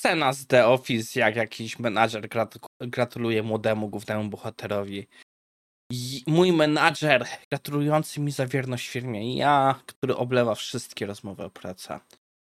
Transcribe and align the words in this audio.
scena 0.00 0.32
z 0.32 0.46
The 0.46 0.66
Office, 0.66 1.20
jak 1.20 1.36
jakiś 1.36 1.78
menadżer 1.78 2.28
gratuluje 2.80 3.42
młodemu 3.42 3.88
głównemu 3.88 4.28
bohaterowi. 4.28 5.06
I 5.92 6.22
mój 6.26 6.52
menadżer 6.52 7.26
gratulujący 7.50 8.20
mi 8.20 8.32
za 8.32 8.46
wierność 8.46 8.88
firmie. 8.88 9.36
Ja, 9.36 9.80
który 9.86 10.16
oblewa 10.16 10.54
wszystkie 10.54 11.06
rozmowy 11.06 11.44
o 11.44 11.50
pracy. 11.50 11.88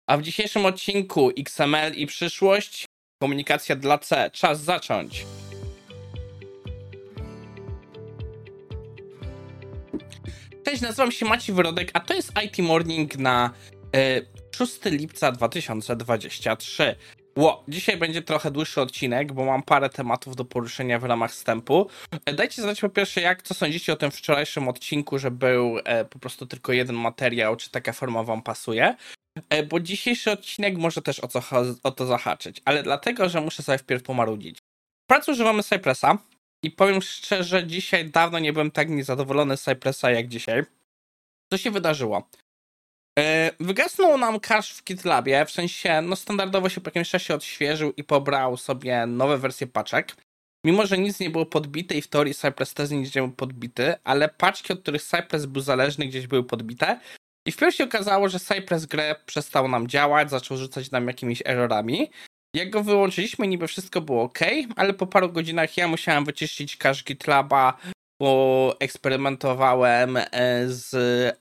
A 0.10 0.18
w 0.18 0.22
dzisiejszym 0.22 0.66
odcinku 0.66 1.32
XML 1.38 1.94
i 1.96 2.08
przyszłość, 2.08 2.86
komunikacja 3.22 3.76
dla 3.76 3.98
C. 3.98 4.32
Czas 4.34 4.64
zacząć. 4.64 5.26
Cześć, 10.66 10.82
nazywam 10.82 11.12
się 11.12 11.26
Maciej 11.26 11.56
Wyrodek, 11.56 11.92
a 11.94 12.00
to 12.00 12.14
jest 12.14 12.32
IT 12.46 12.58
Morning 12.60 13.18
na 13.18 13.54
y, 13.96 14.26
6 14.56 14.80
lipca 14.86 15.32
2023. 15.32 16.96
Ło, 17.42 17.64
dzisiaj 17.68 17.98
będzie 17.98 18.22
trochę 18.22 18.52
dłuższy 18.52 18.82
odcinek, 18.82 19.34
bo 19.34 19.46
mam 19.46 19.64
parę 19.64 19.90
tematów 19.90 20.36
do 20.36 20.46
poruszenia 20.46 21.00
w 21.00 21.04
ramach 21.04 21.32
wstępu. 21.32 21.90
E, 22.26 22.34
dajcie 22.34 22.62
znać 22.62 22.82
po 22.82 22.90
pierwsze, 22.90 23.22
jak 23.22 23.42
co 23.42 23.54
sądzicie 23.54 23.94
o 23.94 23.96
tym 23.96 24.12
wczorajszym 24.12 24.68
odcinku, 24.68 25.20
że 25.20 25.32
był 25.32 25.78
e, 25.86 26.06
po 26.06 26.20
prostu 26.20 26.46
tylko 26.46 26.74
jeden 26.74 26.96
materiał, 26.96 27.56
czy 27.56 27.72
taka 27.72 27.94
forma 27.94 28.24
wam 28.24 28.42
pasuje. 28.42 28.96
E, 29.50 29.64
bo 29.64 29.80
dzisiejszy 29.80 30.32
odcinek 30.32 30.78
może 30.78 31.02
też 31.02 31.20
o, 31.20 31.28
co, 31.28 31.42
o 31.84 31.92
to 31.92 32.06
zahaczyć, 32.06 32.62
ale 32.66 32.84
dlatego, 32.84 33.30
że 33.30 33.42
muszę 33.42 33.64
sobie 33.64 33.78
wpierw 33.78 34.04
pomarudzić. 34.04 34.58
Pracy 35.10 35.32
używamy 35.32 35.64
Cypressa 35.64 36.18
i 36.64 36.72
powiem 36.72 37.02
szczerze, 37.02 37.68
dzisiaj 37.68 38.10
dawno 38.10 38.40
nie 38.40 38.54
byłem 38.54 38.72
tak 38.72 38.90
niezadowolony 38.90 39.58
z 39.58 39.62
Cypressa 39.62 40.12
jak 40.12 40.28
dzisiaj. 40.28 40.64
Co 41.52 41.58
się 41.58 41.72
wydarzyło? 41.72 42.30
E, 43.20 43.52
wygasnął 43.60 44.18
nam 44.18 44.40
cache 44.40 44.74
w 44.74 44.84
GitLabie, 44.84 45.46
w 45.46 45.52
sensie 45.52 46.02
no 46.02 46.16
standardowo 46.16 46.70
się 46.70 46.82
po 46.82 46.88
jakimś 46.88 47.10
czasie 47.10 47.36
odświeżył 47.36 47.94
i 47.98 48.04
pobrał 48.04 48.58
sobie 48.58 49.06
nowe 49.06 49.38
wersje 49.38 49.68
paczek. 49.68 50.16
Mimo, 50.66 50.86
że 50.86 50.98
nic 50.98 51.20
nie 51.20 51.30
było 51.30 51.46
podbite 51.46 51.96
i 51.96 52.02
w 52.02 52.08
teorii 52.08 52.34
Cypress 52.34 52.74
też 52.74 52.90
nic 52.90 53.16
nie 53.16 53.22
był 53.22 53.32
podbity, 53.32 53.96
ale 54.04 54.30
paczki, 54.30 54.74
od 54.74 54.82
których 54.82 55.04
Cypress 55.04 55.46
był 55.46 55.62
zależny, 55.62 56.06
gdzieś 56.06 56.28
były 56.28 56.44
podbite. 56.44 57.00
I 57.48 57.52
wpierw 57.52 57.76
się 57.76 57.84
okazało, 57.84 58.30
że 58.30 58.40
Cypress 58.40 58.86
grę 58.86 59.16
przestał 59.26 59.68
nam 59.68 59.88
działać, 59.88 60.30
zaczął 60.30 60.58
rzucać 60.58 60.92
nam 60.92 61.08
jakimiś 61.08 61.44
errorami. 61.46 62.12
Jak 62.56 62.70
go 62.70 62.84
wyłączyliśmy, 62.84 63.48
niby 63.48 63.68
wszystko 63.68 64.02
było 64.02 64.24
ok, 64.24 64.40
ale 64.76 64.94
po 64.94 65.08
paru 65.08 65.30
godzinach 65.30 65.78
ja 65.78 65.88
musiałem 65.88 66.26
wyczyścić 66.26 66.78
cache 66.78 67.04
GitLaba, 67.04 67.78
bo 68.22 68.76
eksperymentowałem 68.80 70.18
e, 70.18 70.28
z 70.68 70.90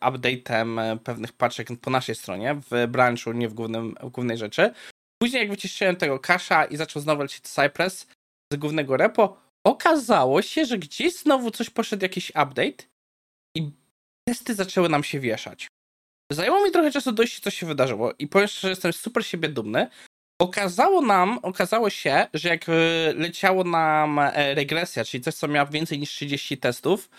update'em 0.01 0.99
pewnych 0.99 1.33
paczek 1.33 1.69
po 1.81 1.91
naszej 1.91 2.15
stronie, 2.15 2.61
w 2.71 2.87
branchu, 2.89 3.33
nie 3.33 3.49
w, 3.49 3.55
głównym, 3.55 3.95
w 4.03 4.09
głównej 4.09 4.39
rzeczy. 4.39 4.73
Później 5.23 5.41
jak 5.41 5.51
wyciszyłem 5.51 5.97
tego 5.97 6.19
kasza 6.19 6.65
i 6.65 6.77
zaczął 6.77 7.03
znowu 7.03 7.23
lecieć 7.23 7.43
Cypress 7.43 8.07
z 8.53 8.57
głównego 8.57 8.97
repo, 8.97 9.37
okazało 9.67 10.43
się, 10.43 10.65
że 10.65 10.79
gdzieś 10.79 11.17
znowu 11.17 11.51
coś 11.51 11.71
poszedł 11.71 12.03
jakiś 12.03 12.31
update 12.31 12.85
i 13.57 13.71
testy 14.29 14.55
zaczęły 14.55 14.89
nam 14.89 15.05
się 15.05 15.21
wieszać. 15.21 15.69
Zajęło 16.33 16.65
mi 16.65 16.71
trochę 16.71 16.91
czasu 16.91 17.13
dojść, 17.13 17.41
co 17.41 17.51
się 17.51 17.67
wydarzyło 17.67 18.13
i 18.19 18.27
powiem 18.27 18.49
że 18.49 18.69
jestem 18.69 18.93
super 18.93 19.27
siebie 19.27 19.49
dumny, 19.49 19.89
Okazało 20.41 21.01
nam, 21.01 21.39
okazało 21.43 21.91
się, 21.91 22.27
że 22.35 22.49
jak 22.49 22.69
e, 22.69 22.73
leciało 23.15 23.65
nam 23.65 24.19
e, 24.19 24.55
regresja, 24.55 25.05
czyli 25.05 25.21
coś, 25.21 25.35
co 25.35 25.49
miało 25.49 25.71
więcej 25.71 25.99
niż 25.99 26.11
30 26.11 26.59
testów, 26.59 27.11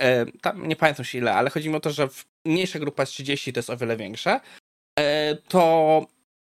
e, 0.00 0.26
tam 0.26 0.68
nie 0.68 0.76
pamiętam 0.76 1.04
się 1.04 1.18
ile, 1.18 1.34
ale 1.34 1.50
chodzi 1.50 1.68
mi 1.68 1.76
o 1.76 1.80
to, 1.80 1.90
że 1.90 2.08
mniejsza 2.44 2.78
grupa 2.78 3.02
jest 3.02 3.12
30, 3.12 3.52
to 3.52 3.58
jest 3.58 3.70
o 3.70 3.76
wiele 3.76 3.96
większe, 3.96 4.40
to 5.48 6.06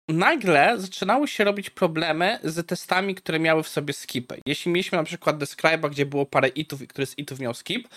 nagle 0.10 0.80
zaczynały 0.80 1.28
się 1.28 1.44
robić 1.44 1.70
problemy 1.70 2.40
z 2.44 2.68
testami, 2.68 3.16
które 3.16 3.40
miały 3.40 3.64
w 3.64 3.68
sobie 3.68 3.94
skipy. 3.94 4.42
Jeśli 4.46 4.72
mieliśmy 4.72 4.98
na 4.98 5.04
przykład 5.04 5.38
Describe'a, 5.38 5.90
gdzie 5.90 6.06
było 6.06 6.26
parę 6.26 6.48
itów 6.48 6.82
i 6.82 6.88
który 6.88 7.06
z 7.06 7.18
itów 7.18 7.40
miał 7.40 7.54
skip, 7.54 7.88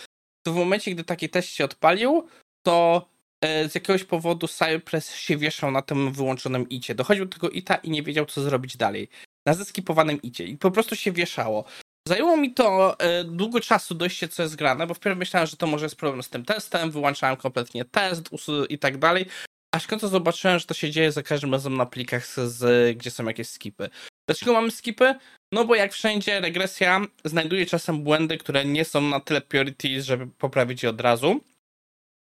to 0.43 0.53
w 0.53 0.57
momencie, 0.57 0.91
gdy 0.91 1.05
taki 1.05 1.29
test 1.29 1.49
się 1.49 1.65
odpalił, 1.65 2.27
to 2.63 3.09
z 3.45 3.75
jakiegoś 3.75 4.05
powodu 4.05 4.49
Cypress 4.49 5.15
się 5.15 5.37
wieszał 5.37 5.71
na 5.71 5.83
tym 5.83 6.13
wyłączonym 6.13 6.69
icie. 6.69 6.95
Dochodził 6.95 7.25
do 7.25 7.33
tego 7.33 7.51
ita 7.51 7.75
i 7.75 7.91
nie 7.91 8.03
wiedział, 8.03 8.27
co 8.27 8.43
zrobić 8.43 8.77
dalej. 8.77 9.09
Na 9.47 9.55
zeskipowanym 9.55 10.23
icie. 10.23 10.45
I 10.45 10.57
po 10.57 10.71
prostu 10.71 10.97
się 10.97 11.13
wieszało. 11.13 11.65
Zajęło 12.09 12.37
mi 12.37 12.55
to 12.55 12.99
e, 12.99 13.25
długo 13.25 13.61
czasu 13.61 13.95
dojście, 13.95 14.29
co 14.29 14.43
jest 14.43 14.57
grane, 14.57 14.87
bo 14.87 14.95
wpierw 14.95 15.19
myślałem, 15.19 15.47
że 15.47 15.57
to 15.57 15.67
może 15.67 15.85
jest 15.85 15.97
problem 15.97 16.23
z 16.23 16.29
tym 16.29 16.45
testem, 16.45 16.91
wyłączałem 16.91 17.37
kompletnie 17.37 17.85
test 17.85 18.31
i 18.69 18.79
tak 18.79 18.99
dalej, 18.99 19.27
aż 19.75 19.85
w 19.85 19.87
końcu 19.87 20.09
zobaczyłem, 20.09 20.59
że 20.59 20.67
to 20.67 20.75
się 20.75 20.91
dzieje 20.91 21.13
za 21.13 21.23
każdym 21.23 21.53
razem 21.53 21.77
na 21.77 21.87
plikach, 21.87 22.27
z, 22.27 22.97
gdzie 22.99 23.11
są 23.11 23.25
jakieś 23.25 23.49
skipy. 23.49 23.91
Dlaczego 24.29 24.53
mamy 24.53 24.71
skipy? 24.71 25.15
No 25.53 25.65
bo 25.65 25.75
jak 25.75 25.93
wszędzie 25.93 26.41
regresja 26.41 27.01
znajduje 27.25 27.67
czasem 27.67 28.03
błędy, 28.03 28.39
które 28.39 28.65
nie 28.65 28.85
są 28.85 29.01
na 29.01 29.21
tyle 29.21 29.41
priority, 29.41 30.03
żeby 30.03 30.27
poprawić 30.27 30.83
je 30.83 30.91
od 30.91 31.01
razu. 31.01 31.41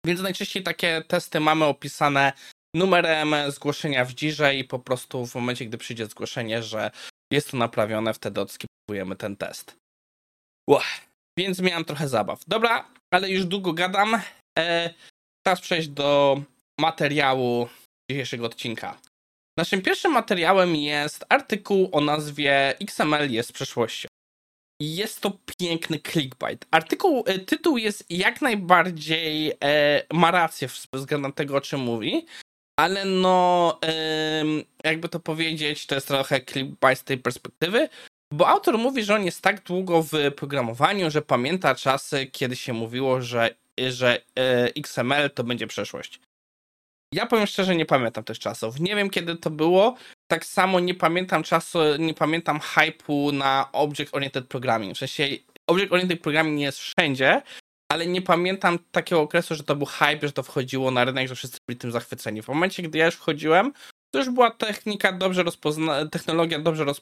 Więc 0.05 0.21
najczęściej 0.21 0.63
takie 0.63 1.03
testy 1.09 1.41
mamy 1.41 1.65
opisane 1.65 2.33
numerem 2.77 3.35
zgłoszenia 3.49 4.05
w 4.05 4.15
dzirze 4.15 4.55
i 4.55 4.65
po 4.65 4.79
prostu 4.79 5.27
w 5.27 5.35
momencie, 5.35 5.67
gdy 5.67 5.79
przyjdzie 5.79 6.07
zgłoszenie, 6.07 6.63
że 6.63 6.91
jest 7.33 7.51
to 7.51 7.57
naprawione, 7.57 8.15
wtedy 8.15 8.41
odskipujemy 8.41 9.17
ten 9.17 9.37
test. 9.37 9.77
Uch, 10.69 10.85
więc 11.39 11.61
miałem 11.61 11.85
trochę 11.85 12.09
zabaw. 12.09 12.45
Dobra, 12.47 12.89
ale 13.15 13.31
już 13.31 13.45
długo 13.45 13.73
gadam. 13.73 14.21
E, 14.59 14.95
czas 15.47 15.61
przejść 15.61 15.89
do 15.89 16.41
materiału 16.81 17.69
dzisiejszego 18.11 18.47
odcinka. 18.47 18.99
Naszym 19.59 19.83
pierwszym 19.83 20.13
materiałem 20.13 20.77
jest 20.77 21.25
artykuł 21.29 21.89
o 21.93 22.01
nazwie 22.01 22.75
XML 22.81 23.31
jest 23.31 23.53
przeszłością. 23.53 24.09
Jest 24.85 25.21
to 25.21 25.33
piękny 25.59 25.99
clickbait. 25.99 26.67
Artykuł, 26.71 27.25
e, 27.27 27.39
tytuł 27.39 27.79
jest 27.79 28.05
jak 28.11 28.43
najbardziej, 28.43 29.53
e, 29.65 30.03
ma 30.13 30.31
rację 30.31 30.69
względem 30.93 31.33
tego, 31.33 31.57
o 31.57 31.61
czym 31.61 31.81
mówi, 31.81 32.27
ale 32.77 33.05
no, 33.05 33.79
e, 33.85 34.45
jakby 34.85 35.09
to 35.09 35.21
powiedzieć, 35.21 35.87
to 35.87 35.95
jest 35.95 36.09
trochę 36.09 36.41
clickbait 36.41 36.99
z 36.99 37.05
tej 37.05 37.19
perspektywy, 37.19 37.89
bo 38.33 38.49
autor 38.49 38.79
mówi, 38.79 39.05
że 39.05 39.15
on 39.15 39.25
jest 39.25 39.43
tak 39.43 39.63
długo 39.63 40.03
w 40.03 40.33
programowaniu, 40.37 41.11
że 41.11 41.23
pamięta 41.23 41.75
czasy, 41.75 42.27
kiedy 42.27 42.57
się 42.57 42.73
mówiło, 42.73 43.23
że, 43.23 43.55
że 43.89 44.23
e, 44.39 44.65
XML 44.77 45.31
to 45.31 45.45
będzie 45.45 45.67
przeszłość. 45.67 46.21
Ja 47.15 47.27
powiem 47.27 47.47
szczerze, 47.47 47.77
nie 47.77 47.87
pamiętam 47.87 48.25
tych 48.25 48.39
czasów. 48.39 48.81
Nie 48.81 48.97
wiem, 48.97 49.11
kiedy 49.11 49.37
to 49.37 49.51
było. 49.51 49.95
Tak 50.27 50.45
samo 50.45 50.81
nie 50.81 50.95
pamiętam 50.95 51.43
czasu, 51.43 51.79
nie 51.99 52.15
pamiętam 52.15 52.61
hypu 52.61 53.33
na 53.33 53.69
Object 53.73 54.15
Oriented 54.15 54.47
Programming. 54.47 54.95
W 54.95 54.99
sensie 54.99 55.29
Object 55.67 55.93
Oriented 55.93 56.21
Programming 56.21 56.61
jest 56.61 56.79
wszędzie, 56.79 57.43
ale 57.93 58.07
nie 58.07 58.23
pamiętam 58.23 58.79
takiego 58.91 59.21
okresu, 59.21 59.55
że 59.55 59.65
to 59.65 59.77
był 59.77 59.87
hype, 59.87 60.27
że 60.27 60.33
to 60.33 60.43
wchodziło 60.43 60.91
na 60.91 61.05
rynek, 61.05 61.29
że 61.29 61.35
wszyscy 61.35 61.59
byli 61.69 61.79
tym 61.79 61.93
zachwyceni. 61.93 62.43
W 62.43 62.49
momencie, 62.49 62.83
gdy 62.83 62.99
ja 62.99 63.07
już 63.07 63.15
wchodziłem, 63.15 63.73
to 64.11 64.19
już 64.19 64.31
była 64.31 64.51
technika 64.51 65.13
dobrze 65.13 65.43
rozpoznana, 65.43 66.09
technologia 66.09 66.59
dobrze 66.59 66.85
roz... 66.85 67.01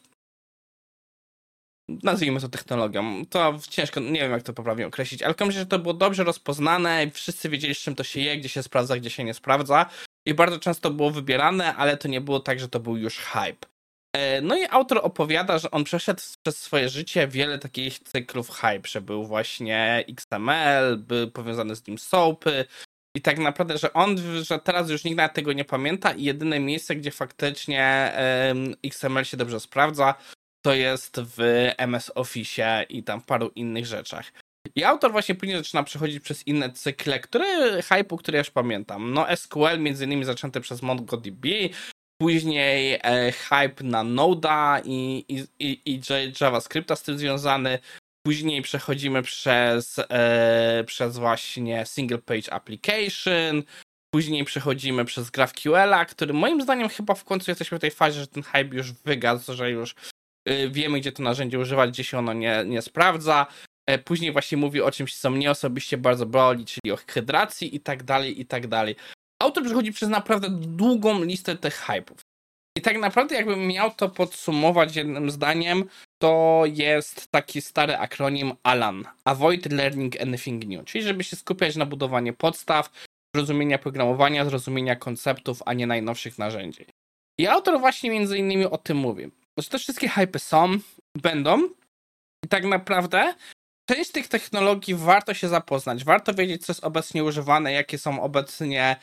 Nazwijmy 1.89 2.41
to 2.41 2.49
technologią. 2.49 3.27
To 3.27 3.59
ciężko, 3.71 4.01
nie 4.01 4.21
wiem 4.21 4.31
jak 4.31 4.43
to 4.43 4.53
poprawnie 4.53 4.87
określić, 4.87 5.23
ale 5.23 5.35
myślę, 5.41 5.61
że 5.61 5.67
to 5.67 5.79
było 5.79 5.95
dobrze 5.95 6.25
rozpoznane 6.25 7.05
i 7.05 7.11
wszyscy 7.11 7.49
wiedzieli, 7.49 7.75
z 7.75 7.79
czym 7.79 7.95
to 7.95 8.05
się 8.05 8.21
je, 8.21 8.37
gdzie 8.37 8.49
się 8.49 8.63
sprawdza, 8.63 8.97
gdzie 8.97 9.11
się 9.11 9.25
nie 9.25 9.35
sprawdza. 9.35 9.87
I 10.27 10.35
bardzo 10.35 10.59
często 10.59 10.91
było 10.91 11.11
wybierane, 11.11 11.75
ale 11.77 11.97
to 11.97 12.09
nie 12.09 12.21
było 12.21 12.41
tak, 12.41 12.61
że 12.61 12.69
to 12.69 12.81
był 12.81 12.97
już 12.97 13.19
hype. 13.19 13.67
E, 14.17 14.41
no 14.41 14.57
i 14.57 14.67
autor 14.71 15.01
opowiada, 15.03 15.59
że 15.59 15.71
on 15.71 15.85
przeszedł 15.85 16.21
przez 16.43 16.59
swoje 16.59 16.89
życie 16.89 17.29
wiele 17.29 17.59
takich 17.59 17.99
cyklów 17.99 18.51
hype, 18.51 18.89
że 18.89 19.01
był 19.01 19.25
właśnie 19.25 20.05
XML, 20.09 20.99
był 20.99 21.31
powiązany 21.31 21.77
z 21.77 21.87
nim 21.87 21.99
soapy 21.99 22.65
i 23.17 23.21
tak 23.23 23.39
naprawdę, 23.39 23.79
że 23.79 23.93
on, 23.93 24.17
że 24.43 24.59
teraz 24.59 24.91
już 24.91 25.05
nikt 25.05 25.17
nawet 25.17 25.35
tego 25.35 25.53
nie 25.53 25.65
pamięta 25.65 26.13
i 26.13 26.25
jedyne 26.25 26.61
miejsce, 26.61 26.97
gdzie 26.97 27.11
faktycznie 27.11 28.13
XML 28.85 29.25
się 29.25 29.37
dobrze 29.37 29.61
sprawdza, 29.61 30.15
to 30.63 30.75
jest 30.75 31.21
w 31.21 31.39
MS 31.77 32.13
Office 32.15 32.87
i 32.89 33.03
tam 33.03 33.21
w 33.21 33.27
paru 33.27 33.51
innych 33.55 33.87
rzeczach. 33.87 34.33
I 34.75 34.85
autor 34.85 35.13
właśnie 35.13 35.35
później 35.35 35.59
zaczyna 35.59 35.83
przechodzić 35.83 36.23
przez 36.23 36.47
inne 36.47 36.71
cykle, 36.71 37.21
które, 37.21 37.77
hype'u, 37.83 38.19
które 38.19 38.39
już 38.39 38.51
pamiętam. 38.51 39.13
No 39.13 39.37
SQL 39.37 39.79
między 39.79 40.05
innymi 40.05 40.25
zaczęty 40.25 40.61
przez 40.61 40.83
MongoDB, 40.83 41.47
później 42.21 42.99
e, 43.03 43.33
hype 43.33 43.85
na 43.85 44.05
Noda 44.05 44.81
i, 44.85 45.25
i, 45.29 45.45
i, 45.59 45.81
i 45.85 46.01
JavaScripta 46.41 46.97
z 46.97 47.03
tym 47.03 47.19
związany. 47.19 47.79
Później 48.27 48.63
przechodzimy 48.63 49.23
przez, 49.23 49.99
e, 49.99 50.85
przez 50.87 51.19
właśnie 51.19 51.87
Single 51.87 52.19
Page 52.19 52.53
Application. 52.53 53.63
Później 54.15 54.45
przechodzimy 54.45 55.05
przez 55.05 55.31
GraphQL, 55.31 56.07
który 56.09 56.33
moim 56.33 56.63
zdaniem 56.63 56.89
chyba 56.89 57.15
w 57.15 57.25
końcu 57.25 57.51
jesteśmy 57.51 57.79
w 57.79 57.81
tej 57.81 57.91
fazie, 57.91 58.21
że 58.21 58.27
ten 58.27 58.43
hype 58.43 58.77
już 58.77 58.93
wygasł, 58.93 59.55
że 59.55 59.71
już 59.71 59.95
wiemy, 60.71 61.01
gdzie 61.01 61.13
to 61.13 61.23
narzędzie 61.23 61.59
używać, 61.59 61.91
gdzie 61.91 62.05
się 62.05 62.19
ono 62.19 62.33
nie, 62.33 62.65
nie 62.67 62.83
sprawdza. 62.83 63.47
E, 63.87 63.99
później 63.99 64.33
właśnie 64.33 64.59
mówi 64.59 64.81
o 64.81 64.91
czymś, 64.91 65.17
co 65.17 65.31
mnie 65.31 65.51
osobiście 65.51 65.99
bardzo 65.99 66.27
boli, 66.27 66.65
czyli 66.65 66.93
o 66.93 66.99
hydracji 67.07 67.77
i 67.77 67.81
tak 67.81 68.03
dalej, 68.03 68.41
i 68.41 68.47
tak 68.47 68.67
dalej. 68.67 68.97
Autor 69.43 69.65
przechodzi 69.65 69.93
przez 69.93 70.09
naprawdę 70.09 70.49
długą 70.51 71.25
listę 71.25 71.57
tych 71.57 71.87
hype'ów. 71.87 72.17
I 72.79 72.81
tak 72.81 72.99
naprawdę, 72.99 73.35
jakbym 73.35 73.67
miał 73.67 73.91
to 73.91 74.09
podsumować 74.09 74.97
jednym 74.97 75.31
zdaniem, 75.31 75.85
to 76.23 76.63
jest 76.67 77.29
taki 77.31 77.61
stary 77.61 77.97
akronim 77.97 78.53
ALAN 78.63 79.05
Avoid 79.25 79.73
Learning 79.73 80.21
Anything 80.21 80.65
New 80.67 80.85
czyli 80.85 81.05
żeby 81.05 81.25
się 81.25 81.37
skupiać 81.37 81.77
na 81.77 81.87
budowaniu 81.87 82.35
podstaw, 82.35 82.91
zrozumienia 83.37 83.79
programowania, 83.79 84.45
zrozumienia 84.45 84.97
konceptów, 84.97 85.63
a 85.67 85.73
nie 85.73 85.87
najnowszych 85.87 86.39
narzędzi. 86.39 86.87
I 87.39 87.47
autor 87.47 87.81
właśnie 87.81 88.11
między 88.11 88.39
innymi 88.39 88.65
o 88.65 88.79
tym 88.79 88.97
mówi. 88.97 89.31
Że 89.59 89.69
te 89.69 89.79
wszystkie 89.79 90.09
hypy 90.09 90.39
są, 90.39 90.79
będą 91.17 91.69
i 92.45 92.49
tak 92.49 92.65
naprawdę 92.65 93.35
część 93.91 94.13
tych 94.13 94.29
technologii 94.29 94.95
warto 94.95 95.35
się 95.35 95.49
zapoznać, 95.49 96.05
warto 96.05 96.35
wiedzieć, 96.35 96.67
co 96.67 96.73
jest 96.73 96.85
obecnie 96.85 97.25
używane, 97.25 97.73
jakie 97.73 97.99
są 97.99 98.23
obecnie 98.23 98.97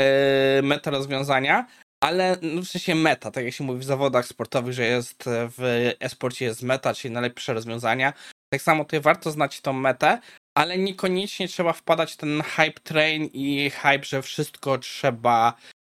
yy, 0.00 0.62
meta 0.62 0.90
rozwiązania, 0.90 1.66
ale 2.02 2.36
no 2.42 2.62
w 2.62 2.68
sensie 2.68 2.94
meta, 2.94 3.30
tak 3.30 3.44
jak 3.44 3.54
się 3.54 3.64
mówi 3.64 3.80
w 3.80 3.84
zawodach 3.84 4.26
sportowych, 4.26 4.72
że 4.72 4.84
jest 4.84 5.24
w 5.26 5.92
e-sporcie 6.00 6.44
jest 6.44 6.62
meta, 6.62 6.94
czyli 6.94 7.14
najlepsze 7.14 7.54
rozwiązania. 7.54 8.12
Tak 8.52 8.62
samo 8.62 8.84
tutaj 8.84 9.00
warto 9.00 9.30
znać 9.30 9.60
tą 9.60 9.72
metę, 9.72 10.18
ale 10.58 10.78
niekoniecznie 10.78 11.48
trzeba 11.48 11.72
wpadać 11.72 12.12
w 12.12 12.16
ten 12.16 12.42
hype 12.42 12.80
train 12.82 13.24
i 13.32 13.70
hype, 13.70 14.04
że 14.04 14.22
wszystko 14.22 14.78
trzeba 14.78 15.54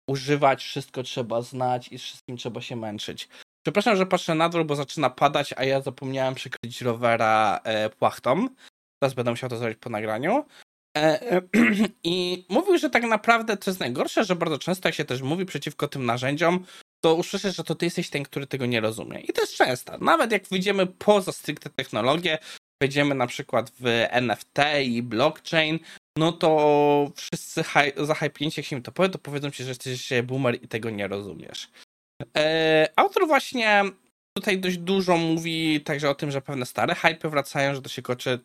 używać, 0.10 0.64
wszystko 0.64 1.04
trzeba 1.04 1.42
znać 1.42 1.88
i 1.88 2.00
z 2.00 2.02
wszystkim 2.02 2.38
trzeba 2.38 2.62
się 2.62 2.76
męczyć. 2.76 3.30
Przepraszam, 3.66 3.96
że 3.96 4.06
patrzę 4.06 4.36
na 4.36 4.50
dół, 4.50 4.66
bo 4.66 4.76
zaczyna 4.76 5.10
padać, 5.10 5.54
a 5.58 5.64
ja 5.64 5.82
zapomniałem 5.82 6.36
przykryć 6.36 6.82
rowera 6.82 7.60
e, 7.64 7.90
płachtą. 7.90 8.48
Teraz 9.00 9.14
będę 9.14 9.32
musiał 9.32 9.50
to 9.50 9.58
zrobić 9.58 9.78
po 9.80 9.90
nagraniu. 9.90 10.46
E, 10.98 11.32
e, 11.32 11.42
I 12.04 12.46
mówił, 12.50 12.78
że 12.78 12.90
tak 12.90 13.04
naprawdę 13.04 13.58
to 13.58 13.70
jest 13.72 13.80
najgorsze, 13.80 14.24
że 14.24 14.36
bardzo 14.36 14.58
często 14.58 14.88
jak 14.88 14.96
się 14.96 15.06
też 15.06 15.22
mówi 15.22 15.46
przeciwko 15.46 15.88
tym 15.88 16.06
narzędziom, 16.06 16.66
to 17.04 17.16
usłyszysz, 17.16 17.56
że 17.56 17.64
to 17.64 17.76
ty 17.76 17.86
jesteś 17.86 18.10
ten, 18.10 18.24
który 18.24 18.48
tego 18.48 18.66
nie 18.66 18.82
rozumie. 18.82 19.20
I 19.20 19.34
to 19.34 19.42
jest 19.42 19.56
często. 19.56 19.98
Nawet 19.98 20.32
jak 20.32 20.48
wyjdziemy 20.48 20.86
poza 20.86 21.32
stricte 21.32 21.70
technologię, 21.70 22.38
wejdziemy 22.82 23.16
na 23.16 23.28
przykład 23.28 23.72
w 23.80 23.86
NFT 24.10 24.60
i 24.84 25.04
blockchain, 25.04 25.80
no 26.18 26.32
to 26.32 27.12
wszyscy 27.16 27.64
zahypięci, 27.98 28.60
jak 28.60 28.68
się 28.68 28.76
im 28.76 28.82
to 28.82 28.92
powie, 28.92 29.10
to 29.10 29.20
powiedzą 29.20 29.52
ci, 29.52 29.64
że 29.64 29.70
jesteś 29.70 30.10
boomer 30.24 30.64
i 30.64 30.68
tego 30.68 30.90
nie 30.90 31.08
rozumiesz. 31.08 31.70
E, 32.38 32.90
autor 32.96 33.28
właśnie 33.28 33.84
tutaj 34.38 34.60
dość 34.60 34.78
dużo 34.78 35.18
mówi 35.18 35.82
także 35.82 36.10
o 36.10 36.16
tym, 36.16 36.32
że 36.32 36.42
pewne 36.42 36.66
stare 36.66 36.96
hypy 36.96 37.30
wracają, 37.30 37.76
że 37.76 37.82
to 37.82 37.90
się 37.90 38.02
kończy 38.02 38.40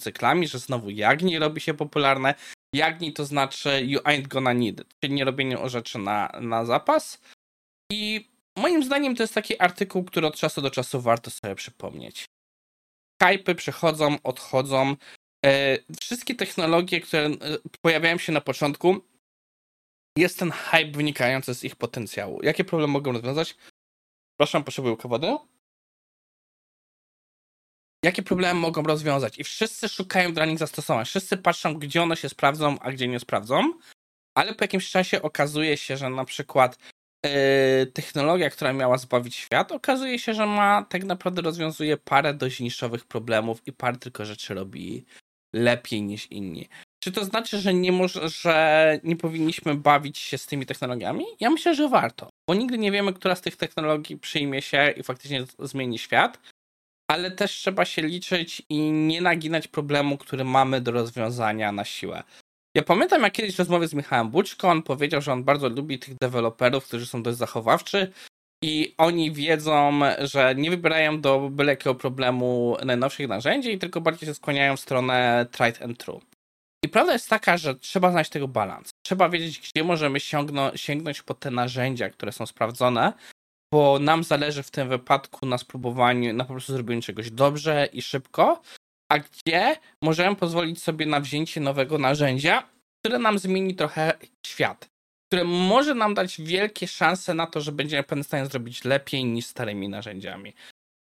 cyklami, 0.00 0.48
że 0.48 0.58
znowu 0.58 0.90
Jagni 0.90 1.38
robi 1.38 1.60
się 1.60 1.74
popularne. 1.74 2.34
Jagni 2.74 3.12
to 3.12 3.24
znaczy 3.24 3.82
you 3.84 4.00
ain't 4.00 4.28
gonna 4.28 4.52
need 4.52 4.80
it, 4.80 4.86
czyli 5.00 5.14
nie 5.14 5.24
robienie 5.24 5.58
o 5.58 5.68
rzeczy 5.68 5.98
na, 5.98 6.32
na 6.40 6.64
zapas. 6.64 7.20
I 7.92 8.28
moim 8.58 8.84
zdaniem 8.84 9.16
to 9.16 9.22
jest 9.22 9.34
taki 9.34 9.58
artykuł, 9.58 10.04
który 10.04 10.26
od 10.26 10.36
czasu 10.36 10.62
do 10.62 10.70
czasu 10.70 11.00
warto 11.00 11.30
sobie 11.30 11.54
przypomnieć. 11.54 12.24
Hypy 13.22 13.54
przychodzą, 13.54 14.16
odchodzą. 14.22 14.96
E, 15.46 15.78
wszystkie 16.00 16.34
technologie, 16.34 17.00
które 17.00 17.26
e, 17.26 17.38
pojawiają 17.82 18.18
się 18.18 18.32
na 18.32 18.40
początku, 18.40 19.00
jest 20.18 20.38
ten 20.38 20.50
hype 20.50 20.90
wynikający 20.92 21.54
z 21.54 21.64
ich 21.64 21.76
potencjału. 21.76 22.42
Jakie 22.42 22.64
problemy 22.64 22.92
mogą 22.92 23.12
rozwiązać? 23.12 23.56
Przepraszam, 24.32 24.64
potrzebuję 24.64 24.96
wody. 25.04 25.36
Jakie 28.04 28.22
problemy 28.22 28.60
mogą 28.60 28.82
rozwiązać? 28.82 29.38
I 29.38 29.44
wszyscy 29.44 29.88
szukają 29.88 30.34
dla 30.34 30.44
nich 30.44 30.58
zastosowań. 30.58 31.04
Wszyscy 31.04 31.36
patrzą, 31.36 31.74
gdzie 31.74 32.02
one 32.02 32.16
się 32.16 32.28
sprawdzą, 32.28 32.78
a 32.78 32.92
gdzie 32.92 33.08
nie 33.08 33.20
sprawdzą. 33.20 33.72
Ale 34.34 34.54
po 34.54 34.64
jakimś 34.64 34.90
czasie 34.90 35.22
okazuje 35.22 35.76
się, 35.76 35.96
że 35.96 36.10
na 36.10 36.24
przykład 36.24 36.78
yy, 37.24 37.30
technologia, 37.86 38.50
która 38.50 38.72
miała 38.72 38.98
zbawić 38.98 39.36
świat, 39.36 39.72
okazuje 39.72 40.18
się, 40.18 40.34
że 40.34 40.46
ma 40.46 40.84
tak 40.84 41.04
naprawdę 41.04 41.42
rozwiązuje 41.42 41.96
parę 41.96 42.34
dość 42.34 42.60
niszowych 42.60 43.04
problemów 43.04 43.66
i 43.66 43.72
parę 43.72 43.96
tylko 43.96 44.24
rzeczy 44.24 44.54
robi 44.54 45.04
lepiej 45.52 46.02
niż 46.02 46.26
inni. 46.30 46.68
Czy 47.04 47.12
to 47.12 47.24
znaczy, 47.24 47.58
że 47.58 47.74
nie, 47.74 47.92
może, 47.92 48.28
że 48.28 48.98
nie 49.04 49.16
powinniśmy 49.16 49.74
bawić 49.74 50.18
się 50.18 50.38
z 50.38 50.46
tymi 50.46 50.66
technologiami? 50.66 51.24
Ja 51.40 51.50
myślę, 51.50 51.74
że 51.74 51.88
warto, 51.88 52.28
bo 52.48 52.54
nigdy 52.54 52.78
nie 52.78 52.92
wiemy, 52.92 53.12
która 53.12 53.34
z 53.34 53.40
tych 53.40 53.56
technologii 53.56 54.16
przyjmie 54.16 54.62
się 54.62 54.94
i 54.96 55.02
faktycznie 55.02 55.44
zmieni 55.58 55.98
świat, 55.98 56.38
ale 57.10 57.30
też 57.30 57.50
trzeba 57.50 57.84
się 57.84 58.02
liczyć 58.02 58.62
i 58.68 58.78
nie 58.92 59.20
naginać 59.20 59.68
problemu, 59.68 60.18
który 60.18 60.44
mamy 60.44 60.80
do 60.80 60.92
rozwiązania 60.92 61.72
na 61.72 61.84
siłę. 61.84 62.22
Ja 62.76 62.82
pamiętam, 62.82 63.22
jak 63.22 63.32
kiedyś 63.32 63.58
rozmowie 63.58 63.88
z 63.88 63.94
Michałem 63.94 64.30
Buczko, 64.30 64.68
on 64.68 64.82
powiedział, 64.82 65.20
że 65.22 65.32
on 65.32 65.44
bardzo 65.44 65.68
lubi 65.68 65.98
tych 65.98 66.14
deweloperów, 66.14 66.84
którzy 66.84 67.06
są 67.06 67.22
dość 67.22 67.38
zachowawczy 67.38 68.12
i 68.64 68.94
oni 68.98 69.32
wiedzą, 69.32 70.00
że 70.18 70.54
nie 70.54 70.70
wybierają 70.70 71.20
do 71.20 71.50
byle 71.50 71.72
jakiego 71.72 71.94
problemu 71.94 72.76
najnowszych 72.84 73.28
narzędzi, 73.28 73.78
tylko 73.78 74.00
bardziej 74.00 74.26
się 74.26 74.34
skłaniają 74.34 74.76
w 74.76 74.80
stronę 74.80 75.46
tried 75.52 75.82
and 75.82 75.98
true. 75.98 76.20
I 76.84 76.88
prawda 76.88 77.12
jest 77.12 77.28
taka, 77.28 77.56
że 77.56 77.74
trzeba 77.74 78.10
znaleźć 78.10 78.30
tego 78.30 78.48
balans. 78.48 78.90
Trzeba 79.06 79.28
wiedzieć, 79.28 79.60
gdzie 79.60 79.84
możemy 79.84 80.18
sięgnąć 80.74 81.22
po 81.22 81.34
te 81.34 81.50
narzędzia, 81.50 82.10
które 82.10 82.32
są 82.32 82.46
sprawdzone, 82.46 83.12
bo 83.72 83.98
nam 83.98 84.24
zależy 84.24 84.62
w 84.62 84.70
tym 84.70 84.88
wypadku 84.88 85.46
na 85.46 85.58
spróbowaniu, 85.58 86.34
na 86.34 86.44
po 86.44 86.52
prostu 86.52 86.72
zrobieniu 86.72 87.02
czegoś 87.02 87.30
dobrze 87.30 87.88
i 87.92 88.02
szybko, 88.02 88.62
a 89.12 89.18
gdzie 89.18 89.76
możemy 90.02 90.36
pozwolić 90.36 90.82
sobie 90.82 91.06
na 91.06 91.20
wzięcie 91.20 91.60
nowego 91.60 91.98
narzędzia, 91.98 92.68
które 93.00 93.18
nam 93.18 93.38
zmieni 93.38 93.74
trochę 93.74 94.18
świat, 94.46 94.88
które 95.28 95.44
może 95.44 95.94
nam 95.94 96.14
dać 96.14 96.40
wielkie 96.40 96.88
szanse 96.88 97.34
na 97.34 97.46
to, 97.46 97.60
że 97.60 97.72
będziemy 97.72 98.04
w 98.22 98.26
stanie 98.26 98.46
zrobić 98.46 98.84
lepiej 98.84 99.24
niż 99.24 99.46
starymi 99.46 99.88
narzędziami. 99.88 100.54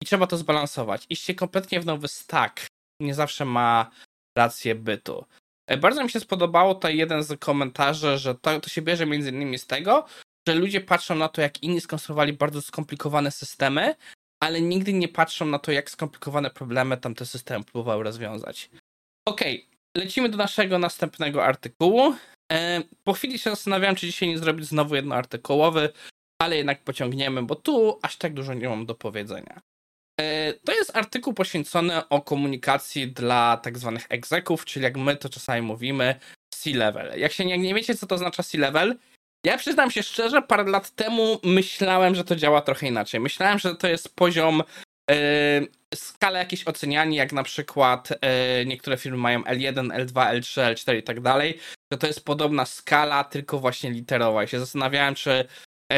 I 0.03 0.05
trzeba 0.05 0.27
to 0.27 0.37
zbalansować. 0.37 1.05
Iście 1.09 1.35
kompletnie 1.35 1.79
w 1.79 1.85
nowy 1.85 2.07
stack 2.07 2.67
nie 3.01 3.13
zawsze 3.13 3.45
ma 3.45 3.91
rację 4.37 4.75
bytu. 4.75 5.25
E, 5.67 5.77
bardzo 5.77 6.03
mi 6.03 6.09
się 6.09 6.19
spodobało 6.19 6.75
to 6.75 6.89
jeden 6.89 7.23
z 7.23 7.39
komentarzy, 7.39 8.17
że 8.17 8.35
to, 8.35 8.59
to 8.59 8.69
się 8.69 8.81
bierze 8.81 9.05
między 9.05 9.29
innymi 9.29 9.59
z 9.59 9.67
tego, 9.67 10.05
że 10.47 10.55
ludzie 10.55 10.81
patrzą 10.81 11.15
na 11.15 11.29
to, 11.29 11.41
jak 11.41 11.63
inni 11.63 11.81
skonstruowali 11.81 12.33
bardzo 12.33 12.61
skomplikowane 12.61 13.31
systemy, 13.31 13.95
ale 14.43 14.61
nigdy 14.61 14.93
nie 14.93 15.07
patrzą 15.07 15.45
na 15.45 15.59
to, 15.59 15.71
jak 15.71 15.89
skomplikowane 15.89 16.49
problemy 16.49 16.97
tamte 16.97 17.25
systemy 17.25 17.65
próbowały 17.65 18.03
rozwiązać. 18.03 18.69
Okej, 19.27 19.67
okay, 19.67 20.03
lecimy 20.03 20.29
do 20.29 20.37
naszego 20.37 20.79
następnego 20.79 21.45
artykułu. 21.45 22.15
E, 22.51 22.81
po 23.03 23.13
chwili 23.13 23.39
się 23.39 23.49
zastanawiałem, 23.49 23.95
czy 23.95 24.07
dzisiaj 24.07 24.29
nie 24.29 24.37
zrobić 24.37 24.65
znowu 24.65 24.95
jednoartykułowy, 24.95 25.89
ale 26.41 26.57
jednak 26.57 26.83
pociągniemy, 26.83 27.43
bo 27.43 27.55
tu 27.55 27.99
aż 28.01 28.17
tak 28.17 28.33
dużo 28.33 28.53
nie 28.53 28.69
mam 28.69 28.85
do 28.85 28.95
powiedzenia. 28.95 29.61
E, 30.21 30.53
to 30.53 30.73
jest 30.73 30.97
artykuł 30.97 31.33
poświęcony 31.33 32.09
o 32.09 32.21
komunikacji 32.21 33.11
dla 33.11 33.57
tak 33.57 33.77
zwanych 33.77 34.05
egzeków, 34.09 34.65
czyli 34.65 34.83
jak 34.83 34.97
my 34.97 35.17
to 35.17 35.29
czasami 35.29 35.61
mówimy, 35.61 36.15
C-level. 36.49 37.19
Jak 37.19 37.31
się 37.31 37.45
nie, 37.45 37.57
nie 37.57 37.73
wiecie, 37.73 37.95
co 37.95 38.07
to 38.07 38.15
oznacza 38.15 38.43
C-level, 38.43 38.97
ja 39.45 39.57
przyznam 39.57 39.91
się 39.91 40.03
szczerze, 40.03 40.41
parę 40.41 40.63
lat 40.63 40.95
temu 40.95 41.39
myślałem, 41.43 42.15
że 42.15 42.23
to 42.23 42.35
działa 42.35 42.61
trochę 42.61 42.87
inaczej. 42.87 43.19
Myślałem, 43.19 43.59
że 43.59 43.75
to 43.75 43.87
jest 43.87 44.15
poziom 44.15 44.63
yy, 45.09 45.15
skala 45.95 46.39
jakieś 46.39 46.67
oceniania, 46.67 47.17
jak 47.17 47.33
na 47.33 47.43
przykład 47.43 48.09
yy, 48.09 48.65
niektóre 48.65 48.97
firmy 48.97 49.17
mają 49.17 49.41
L1, 49.41 50.05
L2, 50.05 50.39
L3, 50.39 50.73
L4 50.73 50.97
i 50.97 51.03
tak 51.03 51.21
dalej, 51.21 51.59
że 51.91 51.97
to 51.97 52.07
jest 52.07 52.25
podobna 52.25 52.65
skala, 52.65 53.23
tylko 53.23 53.59
właśnie 53.59 53.91
literowa. 53.91 54.43
I 54.43 54.47
się 54.47 54.59
zastanawiałem, 54.59 55.15
czy 55.15 55.47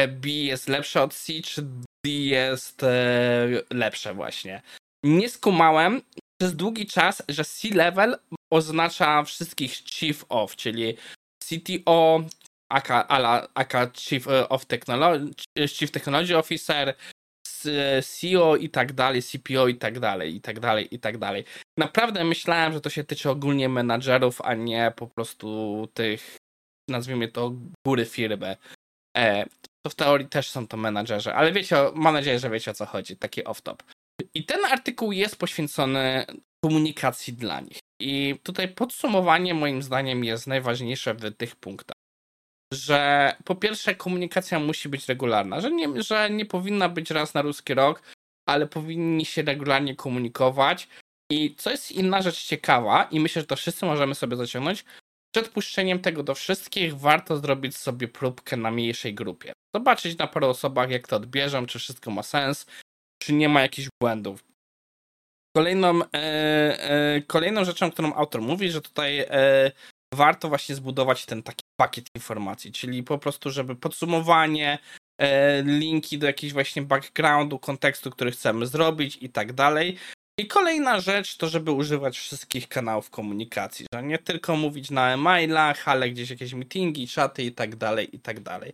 B 0.08 0.28
jest 0.28 0.68
lepsze 0.68 1.02
od 1.02 1.14
C, 1.14 1.32
czy 1.44 1.66
jest 2.06 2.82
e, 2.82 3.48
lepsze 3.70 4.14
właśnie. 4.14 4.62
Nie 5.04 5.28
skumałem 5.28 6.02
przez 6.40 6.56
długi 6.56 6.86
czas, 6.86 7.22
że 7.28 7.44
C-level 7.44 8.18
oznacza 8.52 9.22
wszystkich 9.22 9.72
chief 9.72 10.24
of, 10.28 10.56
czyli 10.56 10.96
CTO, 11.44 12.20
aka, 12.72 13.08
ala, 13.08 13.48
aka 13.54 13.90
Chief 13.94 14.26
of 14.48 14.66
Technology, 14.66 15.30
Chief 15.68 15.90
Technology 15.90 16.38
Officer, 16.38 16.94
CEO 18.02 18.56
i 18.56 18.68
tak 18.68 18.92
dalej, 18.92 19.22
CPO 19.22 19.68
i 19.68 19.74
tak 19.74 20.00
dalej, 20.00 20.34
i 20.34 20.40
tak 20.40 20.60
dalej, 20.60 20.94
i 20.94 20.98
tak 20.98 21.18
dalej. 21.18 21.44
Naprawdę 21.78 22.24
myślałem, 22.24 22.72
że 22.72 22.80
to 22.80 22.90
się 22.90 23.04
tyczy 23.04 23.30
ogólnie 23.30 23.68
menadżerów, 23.68 24.40
a 24.40 24.54
nie 24.54 24.92
po 24.96 25.06
prostu 25.06 25.88
tych, 25.94 26.36
nazwijmy 26.88 27.28
to, 27.28 27.52
góry 27.86 28.06
firmy. 28.06 28.56
E, 29.16 29.44
to 29.82 29.90
w 29.90 29.94
teorii 29.94 30.28
też 30.28 30.50
są 30.50 30.66
to 30.66 30.76
menadżerzy, 30.76 31.34
ale 31.34 31.52
wiecie, 31.52 31.76
mam 31.94 32.14
nadzieję, 32.14 32.38
że 32.38 32.50
wiecie 32.50 32.70
o 32.70 32.74
co 32.74 32.86
chodzi, 32.86 33.16
taki 33.16 33.44
off-top. 33.44 33.76
I 34.34 34.44
ten 34.44 34.64
artykuł 34.64 35.12
jest 35.12 35.36
poświęcony 35.36 36.26
komunikacji 36.64 37.32
dla 37.32 37.60
nich. 37.60 37.78
I 38.00 38.36
tutaj 38.42 38.68
podsumowanie 38.68 39.54
moim 39.54 39.82
zdaniem 39.82 40.24
jest 40.24 40.46
najważniejsze 40.46 41.14
w 41.14 41.36
tych 41.36 41.56
punktach. 41.56 41.94
Że 42.72 43.32
po 43.44 43.54
pierwsze 43.54 43.94
komunikacja 43.94 44.58
musi 44.58 44.88
być 44.88 45.08
regularna, 45.08 45.60
że 45.60 45.70
nie, 45.70 46.02
że 46.02 46.30
nie 46.30 46.46
powinna 46.46 46.88
być 46.88 47.10
raz 47.10 47.34
na 47.34 47.42
ruski 47.42 47.74
rok, 47.74 48.02
ale 48.48 48.66
powinni 48.66 49.24
się 49.24 49.42
regularnie 49.42 49.96
komunikować. 49.96 50.88
I 51.32 51.54
co 51.56 51.70
jest 51.70 51.92
inna 51.92 52.22
rzecz 52.22 52.44
ciekawa, 52.44 53.04
i 53.04 53.20
myślę, 53.20 53.42
że 53.42 53.46
to 53.46 53.56
wszyscy 53.56 53.86
możemy 53.86 54.14
sobie 54.14 54.36
zaciągnąć, 54.36 54.84
przed 55.34 55.48
puszczeniem 55.48 55.98
tego 56.00 56.22
do 56.22 56.34
wszystkich 56.34 56.98
warto 56.98 57.36
zrobić 57.36 57.76
sobie 57.76 58.08
próbkę 58.08 58.56
na 58.56 58.70
mniejszej 58.70 59.14
grupie. 59.14 59.52
Zobaczyć 59.74 60.18
na 60.18 60.26
paru 60.26 60.48
osobach, 60.48 60.90
jak 60.90 61.08
to 61.08 61.16
odbierzą, 61.16 61.66
czy 61.66 61.78
wszystko 61.78 62.10
ma 62.10 62.22
sens, 62.22 62.66
czy 63.22 63.32
nie 63.32 63.48
ma 63.48 63.62
jakichś 63.62 63.88
błędów. 64.02 64.44
Kolejną, 65.56 66.00
e, 66.02 66.08
e, 66.14 67.22
kolejną 67.22 67.64
rzeczą, 67.64 67.90
którą 67.90 68.14
autor 68.14 68.42
mówi, 68.42 68.70
że 68.70 68.80
tutaj 68.80 69.18
e, 69.18 69.72
warto 70.14 70.48
właśnie 70.48 70.74
zbudować 70.74 71.26
ten 71.26 71.42
taki 71.42 71.62
pakiet 71.80 72.06
informacji, 72.14 72.72
czyli 72.72 73.02
po 73.02 73.18
prostu, 73.18 73.50
żeby 73.50 73.76
podsumowanie, 73.76 74.78
e, 75.20 75.62
linki 75.62 76.18
do 76.18 76.26
jakiegoś 76.26 76.52
właśnie 76.52 76.82
backgroundu, 76.82 77.58
kontekstu, 77.58 78.10
który 78.10 78.30
chcemy 78.30 78.66
zrobić 78.66 79.18
i 79.20 79.28
tak 79.28 79.52
dalej. 79.52 79.96
I 80.40 80.46
kolejna 80.46 81.00
rzecz 81.00 81.36
to, 81.36 81.48
żeby 81.48 81.72
używać 81.72 82.18
wszystkich 82.18 82.68
kanałów 82.68 83.10
komunikacji, 83.10 83.86
że 83.94 84.02
nie 84.02 84.18
tylko 84.18 84.56
mówić 84.56 84.90
na 84.90 85.12
e-mailach, 85.12 85.88
ale 85.88 86.10
gdzieś 86.10 86.30
jakieś 86.30 86.54
meetingi, 86.54 87.08
czaty 87.08 87.42
i 87.42 87.52
tak 87.52 87.76
dalej, 87.76 88.16
i 88.16 88.18
tak 88.18 88.40
dalej. 88.40 88.72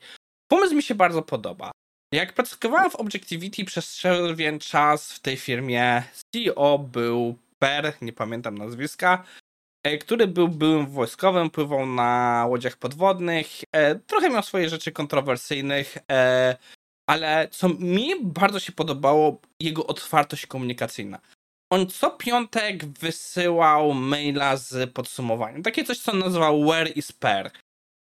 Pomysł 0.49 0.75
mi 0.75 0.82
się 0.82 0.94
bardzo 0.94 1.23
podoba. 1.23 1.70
Jak 2.12 2.32
pracowałem 2.32 2.90
w 2.90 2.96
Objectivity 2.96 3.64
przez 3.64 4.00
pewien 4.02 4.58
czas 4.58 5.12
w 5.12 5.20
tej 5.20 5.37
firmie, 5.37 6.02
CEO 6.32 6.78
był 6.78 7.38
Per, 7.58 7.92
nie 8.00 8.12
pamiętam 8.12 8.58
nazwiska, 8.58 9.25
e, 9.85 9.99
który 9.99 10.26
był 10.26 10.49
byłym 10.49 10.87
wojskowym, 10.87 11.50
pływał 11.50 11.87
na 11.87 12.46
łodziach 12.49 12.76
podwodnych, 12.76 13.46
e, 13.73 13.94
trochę 13.94 14.30
miał 14.30 14.42
swoje 14.42 14.68
rzeczy 14.68 14.92
kontrowersyjnych, 14.92 15.99
e, 16.11 16.56
ale 17.08 17.49
co 17.50 17.68
mi 17.68 18.11
bardzo 18.23 18.61
się 18.61 18.73
podobało, 18.73 19.40
jego 19.61 19.87
otwartość 19.87 20.46
komunikacyjna. 20.46 21.20
On 21.76 21.87
co 21.87 22.11
piątek 22.11 22.87
wysyłał 22.87 23.95
maila 23.95 24.56
z 24.56 24.92
podsumowaniem. 24.92 25.62
Takie 25.62 25.85
coś, 25.85 25.99
co 25.99 26.12
nazywał 26.12 26.64
Where 26.64 26.90
is 26.90 27.12
Per. 27.12 27.50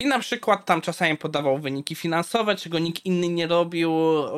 I 0.01 0.05
na 0.05 0.19
przykład 0.19 0.65
tam 0.65 0.81
czasami 0.81 1.17
podawał 1.17 1.57
wyniki 1.57 1.95
finansowe, 1.95 2.55
czego 2.55 2.79
nikt 2.79 3.05
inny 3.05 3.29
nie 3.29 3.47
robił 3.47 3.91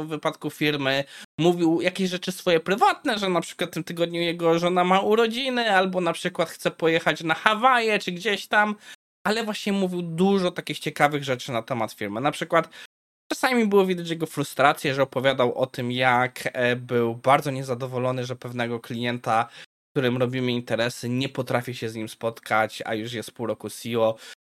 w 0.04 0.08
wypadku 0.08 0.50
firmy. 0.50 1.04
Mówił 1.40 1.82
jakieś 1.82 2.10
rzeczy 2.10 2.32
swoje 2.32 2.60
prywatne, 2.60 3.20
że 3.20 3.30
na 3.30 3.42
przykład 3.42 3.70
w 3.70 3.74
tym 3.74 3.84
tygodniu 3.84 4.22
jego 4.22 4.60
żona 4.60 4.84
ma 4.84 5.00
urodziny, 5.00 5.76
albo 5.76 6.02
na 6.02 6.14
przykład 6.14 6.50
chce 6.50 6.72
pojechać 6.72 7.24
na 7.24 7.34
Hawaje, 7.34 8.00
czy 8.00 8.12
gdzieś 8.12 8.48
tam. 8.48 8.76
Ale 9.28 9.44
właśnie 9.44 9.74
mówił 9.74 10.02
dużo 10.02 10.52
takich 10.52 10.80
ciekawych 10.80 11.24
rzeczy 11.24 11.52
na 11.52 11.62
temat 11.62 11.94
firmy. 11.94 12.22
Na 12.22 12.32
przykład 12.32 12.70
czasami 13.36 13.68
było 13.68 13.86
widać 13.86 14.10
jego 14.10 14.26
frustrację, 14.26 14.94
że 14.94 15.04
opowiadał 15.04 15.58
o 15.58 15.66
tym, 15.66 15.92
jak 15.92 16.50
e, 16.54 16.76
był 16.76 17.16
bardzo 17.16 17.52
niezadowolony, 17.52 18.26
że 18.26 18.36
pewnego 18.36 18.80
klienta, 18.80 19.50
którym 19.94 20.18
robimy 20.18 20.52
interesy, 20.52 21.10
nie 21.10 21.30
potrafi 21.30 21.76
się 21.76 21.90
z 21.90 21.96
nim 21.96 22.10
spotkać, 22.10 22.84
a 22.86 22.94
już 22.94 23.14
jest 23.14 23.32
pół 23.32 23.48
roku 23.48 23.70
CEO 23.70 24.16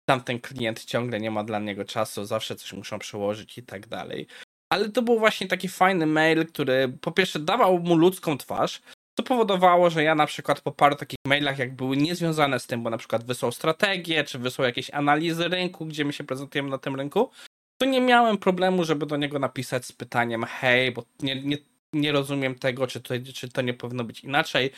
tamten 0.09 0.41
klient 0.41 0.85
ciągle 0.85 1.21
nie 1.21 1.31
ma 1.31 1.45
dla 1.45 1.59
niego 1.59 1.85
czasu, 1.85 2.25
zawsze 2.25 2.57
coś 2.57 2.73
muszą 2.73 2.99
przełożyć 2.99 3.59
i 3.59 3.63
tak 3.63 3.87
dalej. 3.87 4.27
Ale 4.73 4.89
to 4.89 5.03
był 5.03 5.19
właśnie 5.19 5.49
taki 5.49 5.69
fajny 5.69 6.07
mail, 6.07 6.47
który 6.47 6.99
po 7.01 7.13
pierwsze 7.13 7.39
dawał 7.39 7.79
mu 7.79 7.97
ludzką 7.97 8.39
twarz, 8.39 8.83
co 9.19 9.23
powodowało, 9.23 9.91
że 9.91 10.03
ja 10.03 10.15
na 10.15 10.27
przykład 10.27 10.61
po 10.61 10.73
paru 10.73 10.97
takich 10.97 11.19
mailach, 11.27 11.59
jak 11.59 11.77
były 11.77 11.97
niezwiązane 11.97 12.61
z 12.61 12.67
tym, 12.67 12.83
bo 12.83 12.91
na 12.91 12.99
przykład 12.99 13.25
wysłał 13.25 13.53
strategię, 13.53 14.25
czy 14.25 14.39
wysłał 14.39 14.67
jakieś 14.67 14.91
analizy 14.91 15.49
rynku, 15.49 15.87
gdzie 15.87 16.05
my 16.05 16.13
się 16.13 16.25
prezentujemy 16.25 16.71
na 16.71 16.79
tym 16.79 16.97
rynku, 16.97 17.31
to 17.79 17.87
nie 17.87 18.01
miałem 18.01 18.39
problemu, 18.39 18.85
żeby 18.85 19.07
do 19.07 19.17
niego 19.17 19.39
napisać 19.39 19.87
z 19.87 19.93
pytaniem 19.93 20.45
hej, 20.45 20.93
bo 20.93 21.05
nie, 21.23 21.43
nie, 21.43 21.59
nie 21.93 22.13
rozumiem 22.13 22.55
tego, 22.55 22.87
czy 22.87 23.01
to, 23.01 23.15
czy 23.35 23.49
to 23.49 23.63
nie 23.63 23.75
powinno 23.75 24.05
być 24.05 24.21
inaczej 24.21 24.71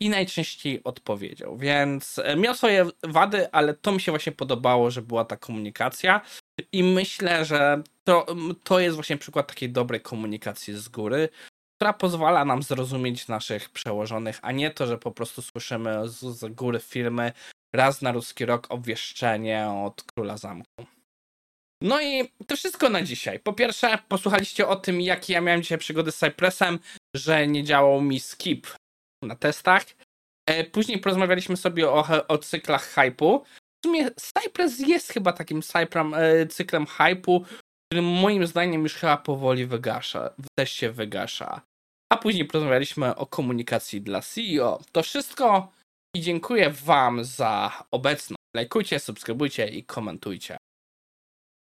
i 0.00 0.08
najczęściej 0.08 0.84
odpowiedział. 0.84 1.56
Więc 1.56 2.18
e, 2.18 2.36
miał 2.36 2.54
swoje 2.54 2.86
wady, 3.02 3.52
ale 3.52 3.74
to 3.74 3.92
mi 3.92 4.00
się 4.00 4.12
właśnie 4.12 4.32
podobało, 4.32 4.90
że 4.90 5.02
była 5.02 5.24
ta 5.24 5.36
komunikacja. 5.36 6.20
I 6.72 6.82
myślę, 6.82 7.44
że 7.44 7.82
to, 8.04 8.26
to 8.64 8.80
jest 8.80 8.94
właśnie 8.94 9.16
przykład 9.16 9.46
takiej 9.46 9.70
dobrej 9.70 10.00
komunikacji 10.00 10.74
z 10.74 10.88
góry, 10.88 11.28
która 11.76 11.92
pozwala 11.92 12.44
nam 12.44 12.62
zrozumieć 12.62 13.28
naszych 13.28 13.70
przełożonych, 13.70 14.38
a 14.42 14.52
nie 14.52 14.70
to, 14.70 14.86
że 14.86 14.98
po 14.98 15.10
prostu 15.10 15.42
słyszymy 15.42 16.08
z, 16.08 16.20
z 16.20 16.54
góry 16.54 16.80
firmy 16.80 17.32
raz 17.72 18.02
na 18.02 18.12
ruski 18.12 18.46
rok 18.46 18.66
obwieszczenie 18.70 19.68
od 19.68 20.02
króla 20.02 20.36
zamku. 20.36 20.95
No 21.82 22.00
i 22.00 22.28
to 22.46 22.56
wszystko 22.56 22.88
na 22.88 23.02
dzisiaj. 23.02 23.40
Po 23.40 23.52
pierwsze, 23.52 23.98
posłuchaliście 24.08 24.68
o 24.68 24.76
tym, 24.76 25.00
jakie 25.00 25.32
ja 25.32 25.40
miałem 25.40 25.62
dzisiaj 25.62 25.78
przygody 25.78 26.12
z 26.12 26.18
Cypressem, 26.18 26.78
że 27.16 27.46
nie 27.46 27.64
działał 27.64 28.00
mi 28.00 28.20
skip 28.20 28.66
na 29.22 29.36
testach. 29.36 29.84
E, 30.48 30.64
później 30.64 30.98
porozmawialiśmy 30.98 31.56
sobie 31.56 31.90
o, 31.90 32.26
o 32.28 32.38
cyklach 32.38 32.94
hype'u. 32.94 33.40
W 33.82 33.86
sumie 33.86 34.10
Cypress 34.10 34.80
jest 34.80 35.12
chyba 35.12 35.32
takim 35.32 35.62
cyprem, 35.62 36.14
e, 36.14 36.46
cyklem 36.46 36.84
hype'u, 36.86 37.44
który 37.86 38.02
moim 38.02 38.46
zdaniem 38.46 38.82
już 38.82 38.94
chyba 38.94 39.16
powoli 39.16 39.66
wygasza, 39.66 40.34
też 40.58 40.72
się 40.72 40.90
wygasza. 40.90 41.60
A 42.12 42.16
później 42.16 42.44
porozmawialiśmy 42.44 43.16
o 43.16 43.26
komunikacji 43.26 44.00
dla 44.00 44.20
CEO. 44.20 44.80
To 44.92 45.02
wszystko 45.02 45.72
i 46.16 46.20
dziękuję 46.20 46.70
Wam 46.70 47.24
za 47.24 47.84
obecność. 47.90 48.40
Lajkujcie, 48.56 49.00
subskrybujcie 49.00 49.68
i 49.68 49.84
komentujcie. 49.84 50.56